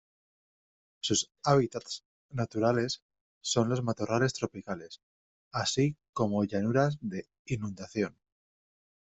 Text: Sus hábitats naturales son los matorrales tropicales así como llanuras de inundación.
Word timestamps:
Sus 1.01 1.29
hábitats 1.43 2.03
naturales 2.31 3.03
son 3.39 3.69
los 3.69 3.83
matorrales 3.83 4.33
tropicales 4.33 4.99
así 5.51 5.95
como 6.11 6.43
llanuras 6.43 6.97
de 7.01 7.29
inundación. 7.45 8.17